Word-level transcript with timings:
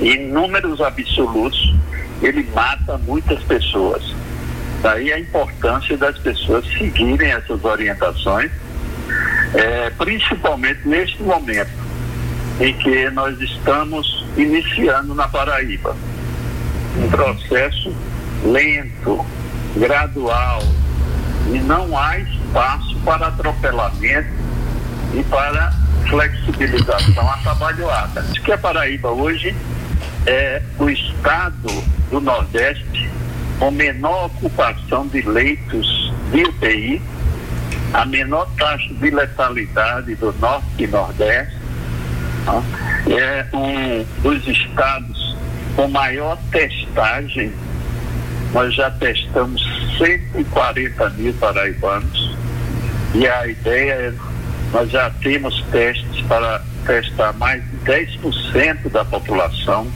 em 0.00 0.28
números 0.28 0.80
absolutos, 0.80 1.74
ele 2.22 2.48
mata 2.54 2.98
muitas 2.98 3.42
pessoas. 3.44 4.14
Daí 4.82 5.12
a 5.12 5.18
importância 5.18 5.96
das 5.96 6.18
pessoas 6.18 6.64
seguirem 6.78 7.32
essas 7.32 7.62
orientações, 7.64 8.50
é, 9.54 9.90
principalmente 9.90 10.86
neste 10.86 11.22
momento 11.22 11.70
em 12.60 12.74
que 12.74 13.10
nós 13.10 13.38
estamos 13.40 14.24
iniciando 14.36 15.14
na 15.14 15.28
Paraíba. 15.28 15.94
Um 16.96 17.08
processo 17.08 17.94
lento, 18.44 19.24
gradual, 19.76 20.62
e 21.52 21.58
não 21.58 21.96
há 21.96 22.18
espaço 22.18 22.96
para 23.04 23.28
atropelamento 23.28 24.28
e 25.14 25.22
para 25.24 25.72
flexibilização 26.08 27.30
atabalhoada. 27.30 28.20
Acho 28.20 28.42
que 28.42 28.52
a 28.52 28.58
Paraíba 28.58 29.10
hoje 29.10 29.54
é 30.26 30.62
o 30.78 30.88
estado 30.88 31.68
do 32.10 32.20
Nordeste 32.20 33.10
com 33.58 33.70
menor 33.70 34.26
ocupação 34.26 35.06
de 35.08 35.22
leitos 35.22 36.12
de 36.32 36.42
UTI, 36.42 37.02
a 37.92 38.06
menor 38.06 38.48
taxa 38.58 38.94
de 38.94 39.10
letalidade 39.10 40.14
do 40.14 40.32
Norte 40.40 40.66
e 40.78 40.86
Nordeste, 40.86 41.56
né? 42.46 42.62
é 43.08 43.46
um 43.56 44.04
dos 44.22 44.46
estados 44.46 45.36
com 45.76 45.88
maior 45.88 46.38
testagem. 46.50 47.52
Nós 48.52 48.74
já 48.74 48.90
testamos 48.90 49.62
140 49.98 51.10
mil 51.10 51.32
paraibanos 51.34 52.36
e 53.14 53.26
a 53.26 53.46
ideia 53.46 53.92
é 53.92 54.12
nós 54.72 54.88
já 54.90 55.10
temos 55.20 55.60
testes 55.72 56.20
para 56.26 56.62
testar 56.86 57.32
mais 57.34 57.62
de 57.70 57.76
10% 57.78 58.88
da 58.90 59.04
população, 59.04 59.86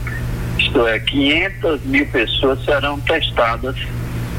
isto 0.74 0.88
é, 0.88 0.98
500 0.98 1.84
mil 1.84 2.06
pessoas 2.06 2.64
serão 2.64 2.98
testadas 3.00 3.76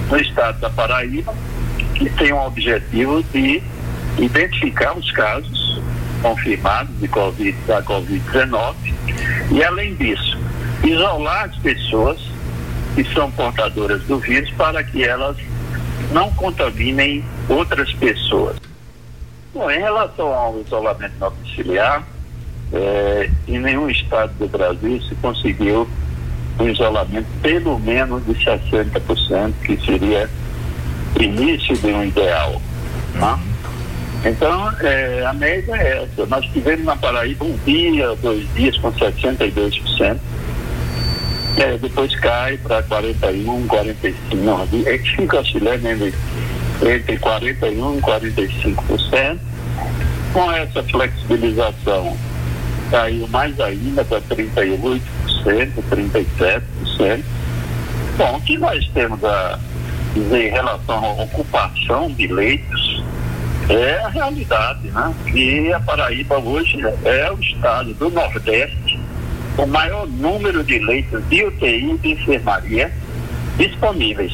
no 0.09 0.17
estado 0.17 0.59
da 0.59 0.69
Paraíba, 0.69 1.33
que 1.95 2.09
tem 2.09 2.33
o 2.33 2.45
objetivo 2.45 3.23
de 3.31 3.64
identificar 4.17 4.97
os 4.97 5.09
casos 5.11 5.81
confirmados 6.22 6.94
de 7.00 7.08
COVID, 7.08 7.55
da 7.66 7.81
Covid-19 7.83 8.75
e, 9.52 9.64
além 9.64 9.95
disso, 9.95 10.38
isolar 10.83 11.45
as 11.45 11.55
pessoas 11.59 12.19
que 12.95 13.05
são 13.14 13.31
portadoras 13.31 14.02
do 14.03 14.20
vírus 14.20 14.49
para 14.52 14.83
que 14.83 15.05
elas 15.05 15.38
não 16.11 16.30
contaminem 16.33 17.23
outras 17.47 17.94
pessoas. 17.94 18.58
Bom, 19.53 19.72
em 19.72 19.80
relação 19.80 20.27
ao 20.33 20.59
isolamento 20.59 21.14
domiciliar, 21.17 22.03
é, 22.73 23.30
em 23.47 23.59
nenhum 23.59 23.89
estado 23.89 24.33
do 24.38 24.49
Brasil 24.49 25.02
se 25.03 25.16
conseguiu 25.16 25.88
um 26.59 26.70
isolamento 26.70 27.28
pelo 27.42 27.80
menos 27.80 28.25
de 28.25 28.34
60%, 28.34 29.53
que 29.64 29.78
seria 29.86 30.30
início 31.20 31.78
de 31.78 31.88
um 31.88 32.03
ideal. 32.03 32.61
Tá? 33.20 33.39
Então, 34.25 34.72
é, 34.81 35.26
a 35.26 35.33
média 35.33 35.76
é 35.76 36.03
essa. 36.03 36.26
Nós 36.26 36.45
tivemos 36.48 36.86
na 36.86 36.95
Paraíba 36.95 37.45
um 37.45 37.58
dia, 37.66 38.16
dois 38.22 38.48
dias 38.56 38.78
com 38.78 38.92
62%. 38.92 40.17
É, 41.58 41.78
depois 41.78 42.14
cai 42.20 42.58
para 42.58 42.83
41, 42.83 43.67
45, 43.67 44.36
não, 44.36 44.67
é 44.86 44.98
que 44.98 45.16
fica 45.16 45.39
oscilando 45.39 45.88
entre 45.88 46.14
entre 46.81 47.17
41% 47.17 47.98
e 47.98 48.02
45%. 48.02 49.39
Com 50.33 50.52
essa 50.52 50.83
flexibilização, 50.83 52.17
caiu 52.92 53.28
mais 53.30 53.58
ainda 53.59 54.03
para 54.03 54.20
38%, 54.22 55.02
37%. 55.45 57.23
Bom, 58.17 58.38
o 58.38 58.41
que 58.41 58.57
nós 58.57 58.88
temos 58.89 59.23
a 59.23 59.59
dizer 60.13 60.47
em 60.47 60.52
relação 60.52 61.05
à 61.05 61.23
ocupação 61.23 62.11
de 62.11 62.27
leitos 62.27 63.03
é 63.70 63.99
a 64.03 64.09
realidade, 64.09 64.89
né? 64.89 65.14
Que 65.31 65.73
a 65.73 65.80
Paraíba 65.80 66.37
hoje 66.39 66.80
é 67.03 67.31
o 67.31 67.39
estado 67.39 67.93
do 67.95 68.09
Nordeste 68.09 68.99
com 69.55 69.65
maior 69.65 70.08
número 70.08 70.64
de 70.64 70.80
leitos 70.80 71.27
de 71.30 71.45
UTI 71.45 71.91
e 71.91 71.97
de 71.97 72.11
enfermaria 72.11 72.91
disponíveis. 73.58 74.33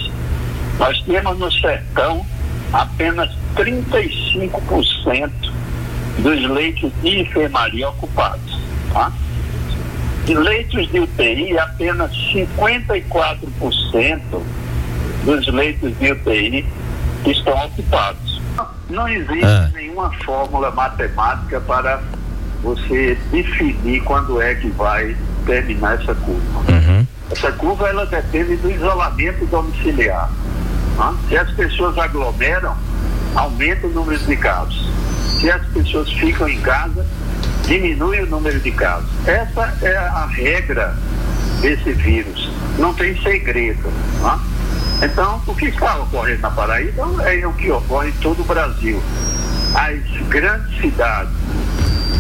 Nós 0.79 0.99
temos 1.03 1.37
no 1.37 1.51
sertão 1.51 2.25
apenas 2.73 3.29
35% 3.55 5.31
dos 6.19 6.49
leitos 6.49 6.91
de 7.01 7.21
enfermaria 7.21 7.89
ocupados. 7.89 8.59
Tá? 8.91 9.11
De 10.25 10.35
leitos 10.35 10.91
de 10.91 10.99
UTI, 10.99 11.57
apenas 11.57 12.11
54% 12.11 14.21
dos 15.25 15.47
leitos 15.47 15.97
de 15.97 16.11
UTI 16.11 16.65
estão 17.25 17.65
ocupados. 17.65 18.41
Não 18.89 19.07
existe 19.07 19.45
ah. 19.45 19.69
nenhuma 19.73 20.11
fórmula 20.23 20.69
matemática 20.71 21.61
para 21.61 22.01
você 22.61 23.17
definir 23.31 24.03
quando 24.03 24.41
é 24.41 24.53
que 24.55 24.69
vai 24.69 25.15
terminar 25.45 26.01
essa 26.01 26.13
curva. 26.13 26.71
Uhum. 26.71 27.07
Essa 27.31 27.51
curva 27.53 27.87
ela 27.87 28.05
depende 28.05 28.57
do 28.57 28.69
isolamento 28.69 29.45
domiciliar. 29.45 30.29
Tá? 30.97 31.13
Se 31.27 31.37
as 31.37 31.49
pessoas 31.51 31.97
aglomeram, 31.97 32.75
aumenta 33.35 33.87
o 33.87 33.89
número 33.89 34.19
de 34.19 34.35
casos. 34.35 34.89
Se 35.39 35.49
as 35.49 35.65
pessoas 35.67 36.11
ficam 36.11 36.47
em 36.47 36.59
casa, 36.61 37.05
diminui 37.67 38.21
o 38.21 38.27
número 38.27 38.59
de 38.59 38.71
casos. 38.71 39.09
Essa 39.27 39.73
é 39.81 39.97
a 39.97 40.25
regra 40.25 40.95
desse 41.61 41.93
vírus. 41.93 42.51
Não 42.77 42.93
tem 42.93 43.19
segredo. 43.21 43.91
Tá? 44.21 44.39
Então, 45.03 45.41
o 45.47 45.55
que 45.55 45.65
está 45.65 45.97
ocorrendo 45.97 46.41
na 46.41 46.51
Paraíba 46.51 47.07
é 47.23 47.45
o 47.45 47.53
que 47.53 47.71
ocorre 47.71 48.09
em 48.09 48.13
todo 48.13 48.41
o 48.41 48.45
Brasil. 48.45 49.01
As 49.73 50.27
grandes 50.27 50.79
cidades, 50.79 51.33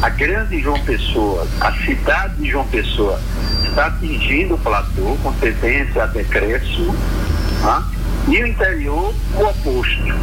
a 0.01 0.09
grande 0.09 0.59
João 0.61 0.79
Pessoa, 0.79 1.47
a 1.59 1.71
cidade 1.73 2.35
de 2.35 2.49
João 2.49 2.65
Pessoa, 2.67 3.19
está 3.63 3.87
atingindo 3.87 4.55
o 4.55 4.57
platô 4.57 5.17
com 5.21 5.31
tendência 5.33 6.03
a 6.03 6.07
decréscimo. 6.07 6.95
Tá? 7.61 7.83
E 8.27 8.41
o 8.41 8.47
interior, 8.47 9.13
o 9.35 9.43
oposto. 9.43 10.15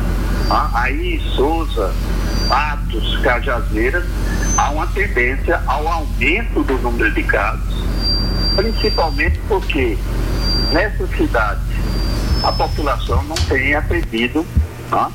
Ah, 0.51 0.71
aí, 0.73 1.21
Souza, 1.37 1.93
Patos, 2.49 3.19
Cajazeiras, 3.19 4.05
há 4.59 4.71
uma 4.71 4.87
tendência 4.89 5.63
ao 5.67 5.87
aumento 5.87 6.65
do 6.65 6.75
número 6.79 7.15
de 7.15 7.23
casos, 7.23 7.85
principalmente 8.57 9.39
porque 9.47 9.97
nessas 10.73 11.09
cidades 11.11 11.63
a 12.43 12.51
população 12.53 13.23
não 13.25 13.37
tem 13.37 13.75
atendido, 13.75 14.45
ah, 14.91 15.11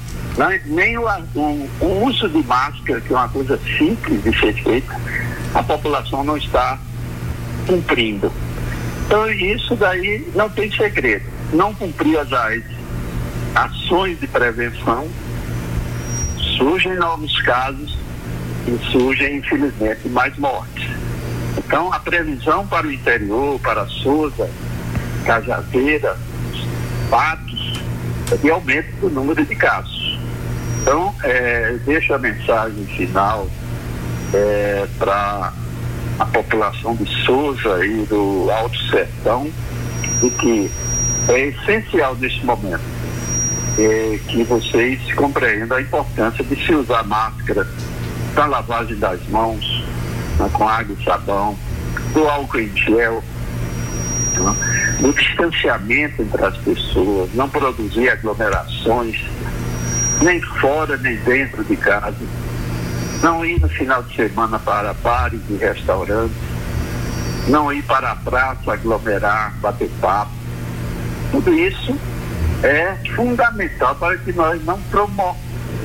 nem 0.65 0.97
o, 0.97 1.03
o, 1.35 1.69
o 1.81 2.05
uso 2.05 2.29
de 2.29 2.41
máscara, 2.43 3.01
que 3.01 3.13
é 3.13 3.15
uma 3.15 3.27
coisa 3.29 3.59
simples 3.77 4.23
de 4.23 4.39
ser 4.39 4.53
feita, 4.63 4.95
a 5.53 5.61
população 5.61 6.23
não 6.23 6.37
está 6.37 6.79
cumprindo. 7.67 8.31
Então 9.05 9.29
isso 9.29 9.75
daí 9.75 10.25
não 10.33 10.49
tem 10.49 10.71
segredo. 10.71 11.25
Não 11.51 11.73
cumprir 11.73 12.17
as, 12.17 12.29
ações 13.53 14.19
de 14.19 14.25
prevenção, 14.25 15.07
surgem 16.57 16.95
novos 16.95 17.39
casos 17.41 18.02
e 18.67 18.91
surgem, 18.91 19.37
infelizmente, 19.37 20.07
mais 20.09 20.37
mortes. 20.37 20.89
Então, 21.57 21.91
a 21.91 21.99
previsão 21.99 22.65
para 22.67 22.87
o 22.87 22.91
interior, 22.91 23.59
para 23.59 23.85
Souza, 23.87 24.49
Cajazeira, 25.25 26.17
Patos, 27.09 27.81
é 28.31 28.37
de 28.37 28.49
aumento 28.49 28.91
do 29.01 29.09
número 29.09 29.45
de 29.45 29.55
casos. 29.55 30.19
Então, 30.81 31.13
é, 31.23 31.77
deixo 31.85 32.13
a 32.13 32.19
mensagem 32.19 32.85
final 32.85 33.47
é, 34.33 34.87
para 34.97 35.53
a 36.19 36.25
população 36.25 36.95
de 36.95 37.07
Souza 37.25 37.85
e 37.85 38.05
do 38.05 38.49
Alto 38.51 38.77
Sertão 38.89 39.49
de 40.21 40.29
que 40.31 40.71
é 41.29 41.47
essencial 41.47 42.15
neste 42.15 42.45
momento 42.45 42.81
é, 43.77 44.19
que 44.27 44.43
vocês 44.43 44.99
compreendam 45.13 45.77
a 45.77 45.81
importância 45.81 46.43
de 46.43 46.55
se 46.65 46.73
usar 46.73 47.03
máscara 47.03 47.67
para 48.33 48.45
lavagem 48.45 48.97
das 48.97 49.21
mãos, 49.27 49.83
né, 50.39 50.49
com 50.53 50.67
água 50.67 50.95
e 50.99 51.03
sabão, 51.03 51.57
do 52.13 52.27
álcool 52.27 52.59
em 52.59 52.75
gel, 52.75 53.23
né, 54.37 54.55
do 54.99 55.13
distanciamento 55.13 56.21
entre 56.21 56.43
as 56.43 56.57
pessoas, 56.57 57.29
não 57.33 57.49
produzir 57.49 58.09
aglomerações, 58.09 59.23
nem 60.21 60.41
fora 60.41 60.97
nem 60.97 61.15
dentro 61.17 61.63
de 61.63 61.75
casa, 61.75 62.15
não 63.21 63.45
ir 63.45 63.59
no 63.59 63.69
final 63.69 64.03
de 64.03 64.15
semana 64.15 64.59
para 64.59 64.93
bares 64.93 65.41
e 65.49 65.55
restaurantes, 65.55 66.35
não 67.47 67.71
ir 67.71 67.83
para 67.83 68.11
a 68.11 68.15
praça 68.15 68.73
aglomerar, 68.73 69.53
bater 69.59 69.89
papo. 70.01 70.31
Tudo 71.31 71.53
isso 71.53 71.97
é 72.63 72.95
fundamental 73.15 73.95
para 73.95 74.17
que 74.17 74.31
nós 74.31 74.63
não, 74.63 74.79
promo 74.83 75.35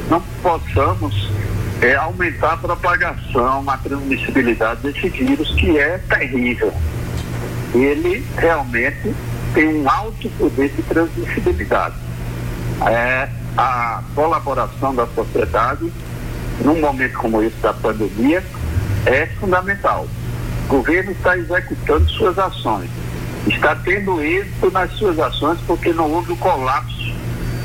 não 0.09 0.21
possamos 0.43 1.29
é, 1.81 1.95
aumentar 1.95 2.55
a 2.55 2.57
propagação, 2.57 3.65
a 3.69 3.77
transmissibilidade 3.77 4.81
desse 4.83 5.09
vírus 5.09 5.55
que 5.55 5.79
é 5.79 5.99
terrível. 5.99 6.73
ele 7.75 8.27
realmente 8.37 9.15
tem 9.55 9.83
um 9.83 9.89
alto 9.89 10.29
poder 10.31 10.71
de 10.71 10.83
transmissibilidade. 10.83 11.95
É, 12.87 13.29
a 13.57 14.03
colaboração 14.15 14.95
da 14.95 15.07
sociedade, 15.09 15.93
num 16.65 16.81
momento 16.81 17.15
como 17.19 17.43
esse 17.43 17.57
da 17.57 17.73
pandemia, 17.73 18.43
é 19.07 19.27
fundamental. 19.41 20.07
O 20.67 20.69
governo 20.69 21.13
está 21.13 21.37
executando 21.37 22.09
suas 22.11 22.39
ações, 22.39 22.91
está 23.47 23.75
tendo 23.77 24.21
êxito 24.21 24.71
nas 24.71 24.93
suas 24.93 25.19
ações 25.19 25.59
porque 25.67 25.93
não 25.93 26.11
houve 26.11 26.33
o 26.33 26.37
colapso 26.37 27.15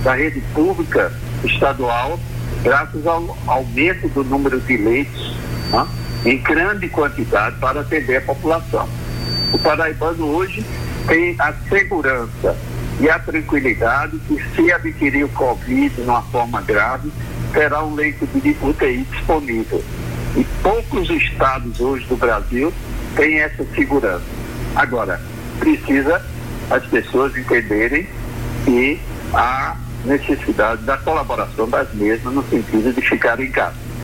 da 0.04 0.16
rede 0.16 0.42
pública 0.54 1.12
estadual 1.44 2.20
graças 2.62 3.06
ao 3.08 3.38
aumento 3.48 4.08
do 4.10 4.24
número 4.24 4.60
de 4.62 4.78
leitos 4.78 5.36
né, 5.72 5.88
em 6.26 6.38
grande 6.38 6.88
quantidade 6.90 7.58
para 7.60 7.82
atender 7.82 8.18
a 8.18 8.22
população. 8.22 8.88
O 9.52 9.60
paraibano 9.60 10.26
hoje 10.28 10.66
tem 11.08 11.36
a 11.40 11.54
segurança 11.70 12.56
e 13.00 13.10
a 13.10 13.20
tranquilidade 13.20 14.18
que 14.28 14.42
se 14.56 14.72
adquirir 14.72 15.26
o 15.26 15.30
Covid 15.30 15.96
de 15.96 16.02
uma 16.02 16.22
forma 16.24 16.62
grave, 16.62 17.12
terá 17.52 17.84
um 17.84 17.96
leito 17.96 18.26
de 18.28 18.56
UTI 18.62 19.06
disponível. 19.12 19.84
E 20.36 20.44
poucos 20.62 21.10
estados 21.10 21.80
hoje 21.80 22.06
do 22.08 22.16
Brasil 22.16 22.74
têm 23.16 23.40
essa 23.40 23.66
segurança. 23.76 24.26
Agora, 24.76 25.22
precisa 25.60 26.24
as 26.70 26.86
pessoas 26.86 27.36
entenderem 27.36 28.08
que 28.66 29.00
há 29.34 29.76
necessidade 30.04 30.82
da 30.84 30.98
colaboração 30.98 31.70
das 31.70 31.92
mesmas 31.94 32.34
no 32.34 32.44
sentido 32.44 32.94
de 32.94 33.02
ficar 33.02 33.40
em 33.40 33.52
casa. 33.52 33.83